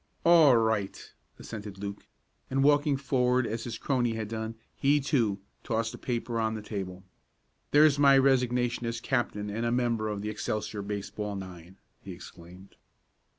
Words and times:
"All 0.25 0.57
right," 0.57 1.13
assented 1.37 1.77
Luke, 1.77 2.07
and 2.49 2.63
walking 2.63 2.97
forward 2.97 3.45
as 3.45 3.65
his 3.65 3.77
crony 3.77 4.13
had 4.15 4.29
done, 4.29 4.55
he, 4.75 4.99
too, 4.99 5.37
tossed 5.63 5.93
a 5.93 5.99
paper 5.99 6.39
on 6.39 6.55
the 6.55 6.63
table. 6.63 7.03
"There's 7.69 7.99
my 7.99 8.17
resignation 8.17 8.87
as 8.87 8.99
captain 8.99 9.51
and 9.51 9.63
a 9.63 9.71
member 9.71 10.07
of 10.07 10.23
the 10.23 10.29
Excelsior 10.29 10.81
baseball 10.81 11.35
nine!" 11.35 11.77
he 12.01 12.13
exclaimed. 12.13 12.77